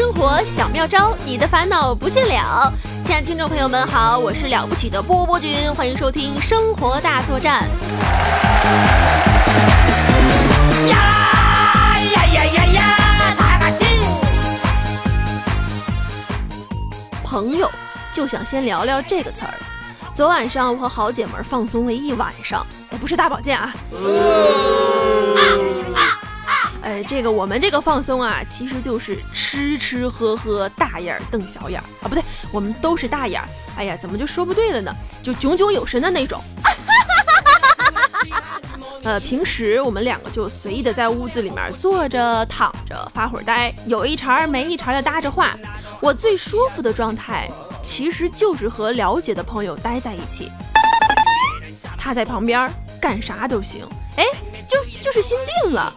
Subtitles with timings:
[0.00, 2.72] 生活小妙招，你的烦恼不见了。
[3.04, 7.68] 亲爱的听众朋友们好，我是了不起的波波君，欢迎收听《生活大作战》。
[10.88, 13.34] 呀呀呀呀呀！
[13.38, 13.86] 大把劲！
[17.22, 17.70] 朋友
[18.10, 19.52] 就想先聊聊这个词儿。
[20.14, 22.66] 昨晚上我和好姐们放松了一晚上，
[22.98, 23.70] 不是大保健啊。
[27.04, 33.48] 这个我们这个放松啊，其实就是吃吃喝喝，大眼瞪小眼儿啊，不对，我们都是大眼儿。
[33.76, 34.94] 哎呀，怎么就说不对了呢？
[35.22, 36.42] 就炯炯有神的那种。
[39.02, 45.56] 呃，平时我们两个就随意的在屋子里面坐着、躺着发会儿呆，有一茬没一茬的搭着话。
[46.00, 47.48] 我最舒服的状态，
[47.82, 50.50] 其实就是和了解的朋友待在一起，
[51.96, 53.86] 他在旁边干啥都行。
[54.16, 54.24] 哎，
[54.68, 55.92] 就就是心定了。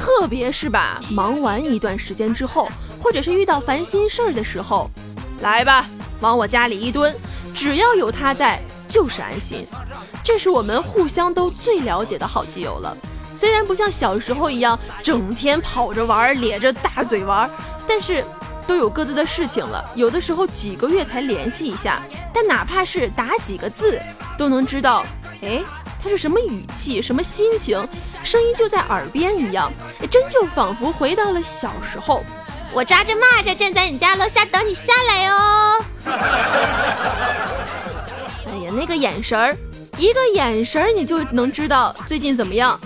[0.00, 2.70] 特别是吧，忙完一段时间之后，
[3.02, 4.90] 或者是遇到烦心事儿的时候，
[5.42, 5.86] 来吧，
[6.20, 7.14] 往我家里一蹲，
[7.54, 9.66] 只要有他在，就是安心。
[10.24, 12.96] 这是我们互相都最了解的好基友了。
[13.36, 17.48] 虽然不像小时候一样整天跑着玩，咧着大嘴玩，
[17.86, 18.24] 但是
[18.66, 19.84] 都有各自的事情了。
[19.94, 24.00] 有的时候几个月才联系一下，但哪怕是打几个字，
[24.38, 25.04] 都能知道，
[25.42, 25.62] 哎。
[26.02, 27.86] 他是什么语气，什么心情，
[28.22, 29.72] 声音就在耳边一样，
[30.10, 32.24] 真就仿佛回到了小时候。
[32.72, 35.84] 我抓着蚂蚱站在你家楼下等你下来哦。
[38.46, 39.56] 哎呀，那个眼神儿，
[39.98, 42.80] 一个眼神儿你就能知道最近怎么样，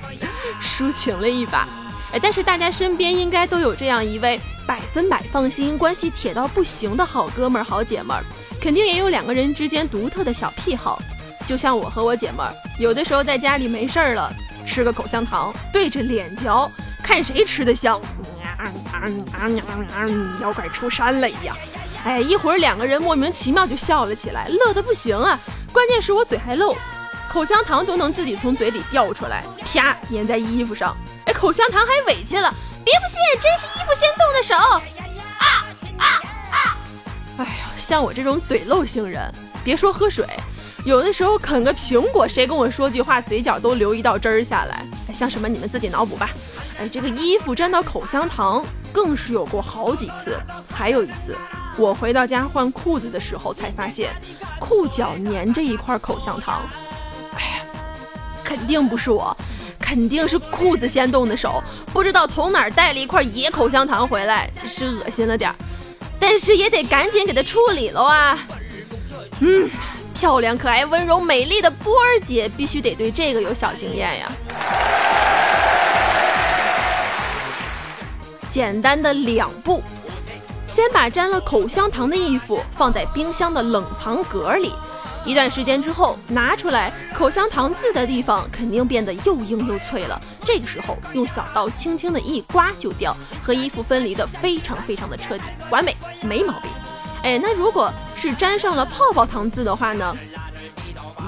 [0.64, 1.68] 抒情了一把。
[2.12, 8.24] 哎，但是大家身边应该都有这样一位百分百放心、关系铁到不行的好哥们儿、好姐们儿，
[8.58, 11.02] 肯定也有两个人之间独特的小癖好。
[11.48, 14.30] 就像我和我姐们儿，有的时候在家里没事儿了，
[14.66, 16.70] 吃个口香糖，对着脸嚼，
[17.02, 17.98] 看谁吃的香。
[20.42, 21.56] 妖怪出山了一样，
[22.04, 25.40] 哎，一会儿两个人莫名其妙就笑了起来，乐得不行啊。
[25.72, 26.76] 关键是我嘴还漏，
[27.30, 30.94] 口香糖都能自己从嘴里掉出来，啪粘在衣服上。
[31.24, 32.52] 哎，口香糖还委屈了，
[32.84, 34.54] 别不信，真是衣服先动的手。
[35.38, 35.64] 啊
[35.96, 36.04] 啊
[36.50, 36.76] 啊！
[37.38, 39.32] 哎呀，像我这种嘴漏星人，
[39.64, 40.26] 别说喝水。
[40.88, 44.82] 有的时候啃个苹果，谁跟我说句话，嘴角都流一道汁儿下来。
[45.12, 46.30] 像什么你们自己脑补吧。
[46.80, 50.40] 哎，这个衣服沾到口香糖，更是有过好几次。
[50.74, 51.36] 还有一次，
[51.76, 54.16] 我回到家换裤子的时候，才发现
[54.58, 56.66] 裤脚粘着一块口香糖。
[57.34, 57.62] 哎呀，
[58.42, 59.36] 肯定不是我，
[59.78, 61.62] 肯定是裤子先动的手，
[61.92, 65.56] 不知道从哪儿带了一块野口香糖回来，是恶心了点儿，
[66.18, 68.38] 但是也得赶紧给它处理了啊。
[69.40, 69.68] 嗯。
[70.18, 74.32] 漂亮、可爱、温柔、美丽的波儿姐必须得对这个有小经验呀！
[78.50, 79.80] 简单的两步，
[80.66, 84.74] 先把沾了口香糖的衣服放在冰箱的冷藏格里，
[85.24, 90.20] 一段时间之后拿出来，口香糖渍的地方肯定变得又硬又脆了。
[90.44, 96.68] 这个时候用小刀轻轻的一刮就掉，和衣服分离的非常非常的彻底，完美，没毛病。
[97.22, 100.12] 哎，那如果是沾上了泡泡糖渍的话呢，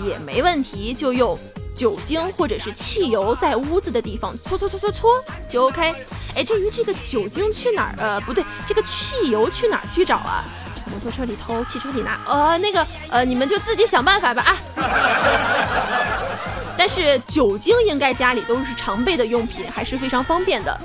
[0.04, 1.38] 也没问题，就用
[1.74, 5.94] 酒精或者是汽油在污渍的地方搓搓搓搓搓就 OK。
[6.34, 7.94] 哎，至于这个酒精去哪儿？
[7.98, 10.44] 呃，不对，这个汽油去哪儿去找啊？
[10.90, 12.18] 摩托车里偷，汽车里拿？
[12.26, 14.58] 呃，那个，呃，你们就自己想办法吧啊。
[16.76, 20.80] 但是酒精应该家里都是常备的用品，还是非常方便的。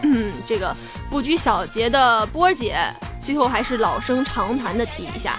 [0.46, 0.74] 这个
[1.10, 2.78] 不拘小节的波儿姐。
[3.20, 5.38] 最后还是老生常谈的提一下，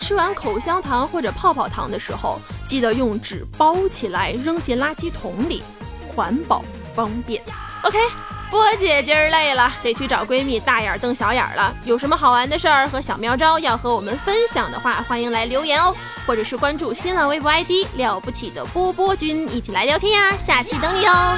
[0.00, 5.62] 吃完口香糖或者泡泡糖的时候，记得用纸包起来扔进垃圾桶里，
[6.08, 6.64] 环保
[6.94, 7.42] 方便。
[7.82, 7.98] OK，
[8.50, 11.74] 波姐今儿累了，得去找闺蜜大眼瞪小眼了。
[11.84, 15.94] 有什么好玩的事儿和小妙招要和我们分享的话，欢迎来留言哦，
[16.26, 20.36] 或者是关注新浪微博 ID 了不起的波波君，一起来聊天呀。
[20.36, 21.36] 下期等你哦。